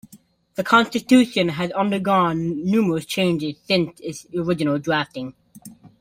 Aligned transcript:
The 0.55 0.63
constitution 0.63 1.49
has 1.49 1.69
undergone 1.73 2.65
numerous 2.65 3.05
changes 3.05 3.57
since 3.67 3.99
its 3.99 4.25
original 4.35 4.79
drafting. 4.79 5.35